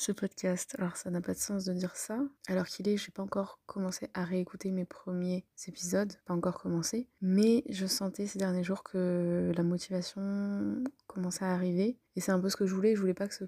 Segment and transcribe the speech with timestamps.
[0.00, 0.74] ce podcast.
[0.78, 2.18] Alors ça n'a pas de sens de dire ça.
[2.48, 7.06] Alors qu'il est, j'ai pas encore commencé à réécouter mes premiers épisodes, pas encore commencé.
[7.20, 11.98] Mais je sentais ces derniers jours que la motivation commençait à arriver.
[12.16, 12.94] Et c'est un peu ce que je voulais.
[12.94, 13.44] Je voulais pas que ce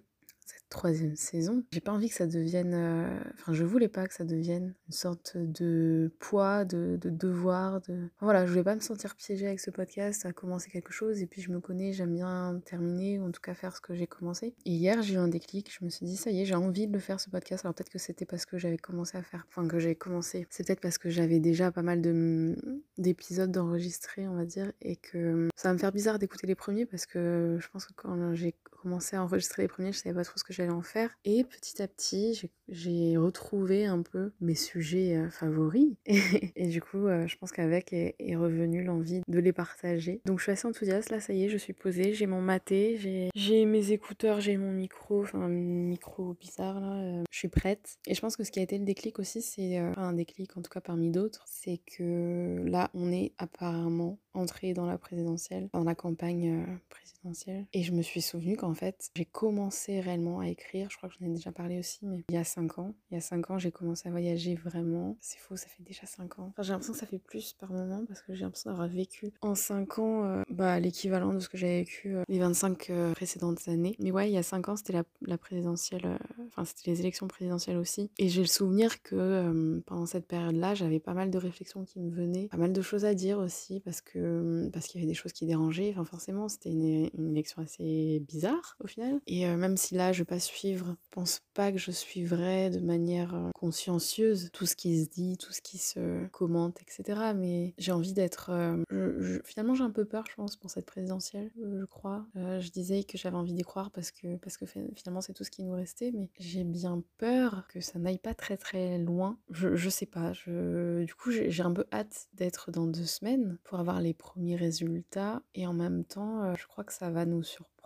[0.73, 2.73] troisième saison, j'ai pas envie que ça devienne.
[2.75, 7.81] euh, Enfin, je voulais pas que ça devienne une sorte de poids, de, de devoir.
[7.83, 8.09] De...
[8.21, 11.27] Voilà, je voulais pas me sentir piégée avec ce podcast, à commencer quelque chose, et
[11.27, 14.07] puis je me connais, j'aime bien terminer, ou en tout cas faire ce que j'ai
[14.07, 14.55] commencé.
[14.65, 16.87] Et hier, j'ai eu un déclic, je me suis dit, ça y est, j'ai envie
[16.87, 17.65] de le faire ce podcast.
[17.65, 19.47] Alors peut-être que c'était parce que j'avais commencé à faire.
[19.48, 20.47] Enfin, que j'ai commencé.
[20.51, 22.57] C'est peut-être parce que j'avais déjà pas mal de
[22.98, 26.87] d'épisodes d'enregistrés, on va dire, et que ça va me faire bizarre d'écouter les premiers
[26.87, 30.25] parce que je pense que quand j'ai commencé à enregistrer les premiers, je savais pas
[30.25, 31.11] trop ce que j'allais en faire.
[31.25, 35.95] Et petit à petit, j'ai- j'ai retrouvé un peu mes sujets euh, favoris.
[36.56, 40.20] Et, du coup, euh, je pense qu'avec est, est revenue l'envie de les partager.
[40.25, 43.31] Donc je suis assez enthousiaste, là ça y est, je suis posée, j'ai mon maté,
[43.34, 47.98] j'ai mes écouteurs, j'ai mon micro, enfin un micro bizarre là, euh, je suis prête.
[48.06, 50.62] Et je pense que ce qui a été le déclic aussi, c'est un déclic en
[50.62, 55.84] tout cas parmi d'autres, c'est que là on est apparemment entré dans la présidentielle, dans
[55.84, 57.67] la campagne présidentielle.
[57.73, 61.15] Et je me suis souvenu qu'en fait, j'ai commencé réellement à écrire, je crois que
[61.20, 62.95] j'en ai déjà parlé aussi, mais il y a 5 ans.
[63.11, 65.17] Il y a 5 ans, j'ai commencé à voyager vraiment.
[65.21, 66.49] C'est faux, ça fait déjà 5 ans.
[66.51, 69.33] Enfin, j'ai l'impression que ça fait plus par moment parce que j'ai l'impression d'avoir vécu
[69.41, 73.13] en 5 ans euh, bah, l'équivalent de ce que j'avais vécu euh, les 25 euh,
[73.15, 73.97] précédentes années.
[73.99, 77.01] Mais ouais, il y a 5 ans, c'était la, la présidentielle, euh, enfin, c'était les
[77.01, 78.11] élections présidentielles aussi.
[78.19, 82.01] Et j'ai le souvenir que euh, pendant cette période-là, j'avais pas mal de réflexions qui
[82.01, 85.09] me venaient, pas mal de choses à dire aussi parce que parce qu'il y avait
[85.11, 85.91] des choses qui dérangeaient.
[85.93, 89.21] Enfin, forcément, c'était une, une élection assez bizarre au final.
[89.27, 92.71] Et euh, même si là, je vais pas suivre, je pense pas que je suivrai
[92.71, 97.33] de manière euh, consciencieuse tout ce qui se dit, tout ce qui se commente, etc.
[97.34, 98.50] Mais j'ai envie d'être.
[98.50, 102.27] euh, finalement, j'ai un peu peur, je pense, pour cette présidentielle, euh, je crois.
[102.37, 105.33] Euh, je disais que j'avais envie d'y croire parce que, parce que fi- finalement, c'est
[105.33, 106.12] tout ce qui nous restait.
[106.12, 109.38] Mais j'ai bien peur que ça n'aille pas très très loin.
[109.50, 110.32] Je, je sais pas.
[110.47, 114.56] Du coup, j'ai j'ai un peu hâte d'être dans deux semaines pour avoir les premiers
[114.56, 115.42] résultats.
[115.54, 117.81] Et en même temps, euh, je crois que ça va nous surprendre.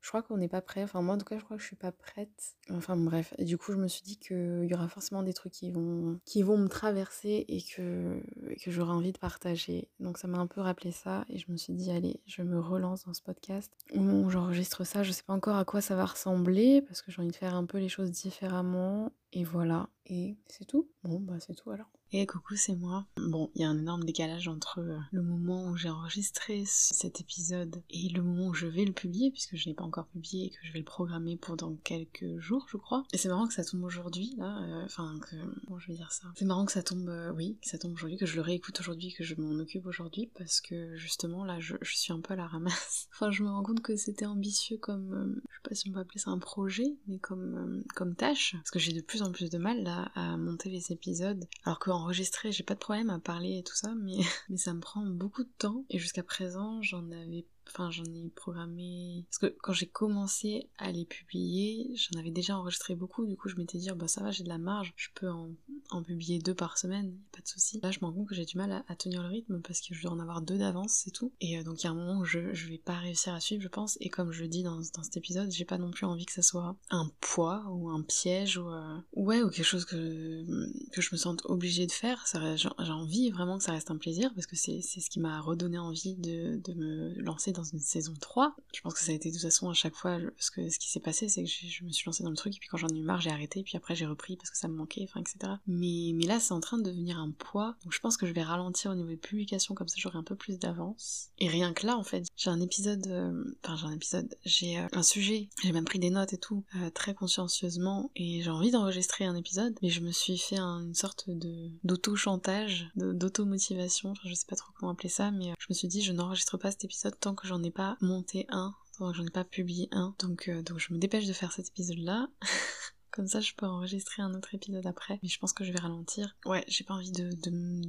[0.00, 0.82] Je crois qu'on n'est pas prêt.
[0.82, 2.56] Enfin, moi, en tout cas, je crois que je suis pas prête.
[2.70, 3.34] Enfin, bref.
[3.38, 6.42] Du coup, je me suis dit qu'il y aura forcément des trucs qui vont, qui
[6.42, 8.20] vont me traverser et que,
[8.62, 9.88] que j'aurai envie de partager.
[10.00, 11.24] Donc, ça m'a un peu rappelé ça.
[11.28, 13.72] Et je me suis dit, allez, je me relance dans ce podcast.
[13.94, 17.20] Où j'enregistre ça, je sais pas encore à quoi ça va ressembler parce que j'ai
[17.20, 19.12] envie de faire un peu les choses différemment.
[19.32, 19.88] Et voilà.
[20.06, 20.88] Et c'est tout.
[21.04, 21.90] Bon, bah, c'est tout alors.
[22.10, 23.06] Et coucou, c'est moi.
[23.18, 27.20] Bon, il y a un énorme décalage entre euh, le moment où j'ai enregistré cet
[27.20, 30.46] épisode et le moment où je vais le publier, puisque je l'ai pas encore publié
[30.46, 33.04] et que je vais le programmer pour dans quelques jours, je crois.
[33.12, 34.58] Et c'est marrant que ça tombe aujourd'hui, là.
[34.62, 35.36] euh, Enfin, que.
[35.66, 37.92] Comment je vais dire ça C'est marrant que ça tombe, euh, oui, que ça tombe
[37.92, 41.60] aujourd'hui, que je le réécoute aujourd'hui, que je m'en occupe aujourd'hui, parce que justement, là,
[41.60, 43.08] je, suis un peu à la ramasse.
[43.12, 45.12] enfin, je me rends compte que c'était ambitieux comme.
[45.12, 48.52] euh, je sais pas si on peut appeler ça un projet, mais comme, comme tâche.
[48.56, 51.44] Parce que j'ai de plus en plus de mal, là, à monter les épisodes.
[51.64, 54.18] Alors que enregistrer, j'ai pas de problème à parler et tout ça, mais,
[54.56, 55.84] ça me prend beaucoup de temps.
[55.90, 59.24] Et jusqu'à présent, j'en avais Enfin, j'en ai programmé.
[59.30, 63.26] Parce que quand j'ai commencé à les publier, j'en avais déjà enregistré beaucoup.
[63.26, 64.92] Du coup, je m'étais dit, oh, bah ça va, j'ai de la marge.
[64.96, 65.50] Je peux en,
[65.90, 67.80] en publier deux par semaine, pas de souci.
[67.82, 69.94] Là, je me rends compte que j'ai du mal à, tenir le rythme parce que
[69.94, 71.32] je dois en avoir deux d'avance, c'est tout.
[71.40, 73.40] Et euh, donc, il y a un moment où je, je vais pas réussir à
[73.40, 73.96] suivre, je pense.
[74.00, 76.32] Et comme je le dis dans, dans cet épisode, j'ai pas non plus envie que
[76.32, 78.68] ça soit un poids ou un piège ou.
[78.68, 80.44] euh, Ouais, ou quelque chose que,
[80.92, 82.24] que je me sente obligée de faire.
[82.56, 85.78] J'ai envie vraiment que ça reste un plaisir parce que c'est ce qui m'a redonné
[85.78, 88.54] envie de, de me lancer dans une saison 3.
[88.74, 90.68] Je pense que ça a été de toute façon à chaque fois le- ce, que,
[90.68, 92.68] ce qui s'est passé, c'est que je, me suis lancée dans le truc et puis
[92.68, 94.74] quand j'en ai eu marre, j'ai arrêté, puis après j'ai repris parce que ça me
[94.74, 95.54] manquait, enfin etc.
[95.66, 98.32] Mais, mais là, c'est en train de devenir un poids, donc je pense que je
[98.32, 101.28] vais ralentir au niveau des publications, comme ça j'aurai un peu plus d'avance.
[101.38, 104.78] Et rien que là, en fait, j'ai un épisode, euh, enfin j'ai un épisode, j'ai
[104.78, 108.50] euh, un sujet, j'ai même pris des notes et tout, euh, très consciencieusement, et j'ai
[108.50, 114.14] envie d'enregistrer un épisode, mais je me suis fait un- une sorte de d'auto-chantage, d'auto-motivation,
[114.24, 116.70] je sais pas trop comment appeler ça, mais je me suis dit je n'enregistre pas
[116.70, 120.14] cet épisode tant que j'en ai pas monté un, que j'en ai pas publié un,
[120.18, 122.28] donc, euh, donc je me dépêche de faire cet épisode-là.
[123.18, 125.18] Comme ça, je peux enregistrer un autre épisode après.
[125.24, 126.36] Mais je pense que je vais ralentir.
[126.46, 127.32] Ouais, j'ai pas envie de,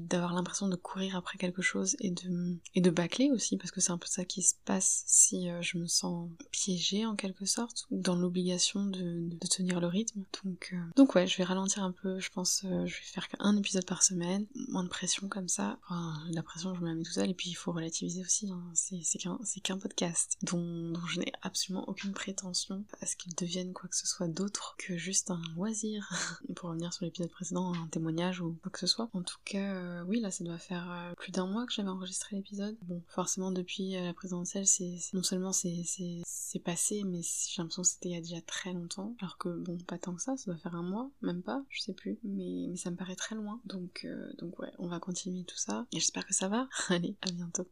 [0.08, 3.80] d'avoir l'impression de courir après quelque chose et de, et de bâcler aussi, parce que
[3.80, 7.46] c'est un peu ça qui se passe si euh, je me sens piégée en quelque
[7.46, 10.24] sorte, ou dans l'obligation de, de, tenir le rythme.
[10.44, 12.20] Donc, euh, donc ouais, je vais ralentir un peu.
[12.20, 14.48] Je pense euh, je vais faire qu'un épisode par semaine.
[14.70, 15.78] Moins de pression comme ça.
[15.84, 17.30] Enfin, la pression, je me la mets tout seul.
[17.30, 18.50] Et puis, il faut relativiser aussi.
[18.50, 18.64] Hein.
[18.74, 23.74] C'est qu'un qu'un podcast dont, dont je n'ai absolument aucune prétention à ce qu'il devienne
[23.74, 26.10] quoi que ce soit d'autre que juste un loisir.
[26.56, 29.10] Pour revenir sur l'épisode précédent, un témoignage ou quoi que ce soit.
[29.14, 31.90] En tout cas, euh, oui, là, ça doit faire euh, plus d'un mois que j'avais
[31.90, 32.78] enregistré l'épisode.
[32.84, 37.88] Bon, forcément, depuis euh, la présidentielle, c'est non seulement c'est passé, mais j'ai l'impression que
[37.88, 39.16] c'était il y a déjà très longtemps.
[39.20, 41.82] Alors que, bon, pas tant que ça, ça doit faire un mois, même pas, je
[41.82, 42.20] sais plus.
[42.24, 43.62] Mais, mais ça me paraît très loin.
[43.66, 44.08] Donc,
[44.38, 45.86] donc ouais, on va continuer tout ça.
[45.92, 46.68] Et j'espère que ça va.
[46.90, 47.68] Allez, à bientôt.